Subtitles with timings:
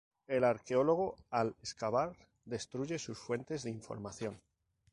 [0.25, 4.41] El arqueólogo, al excavar, destruye sus fuentes de información.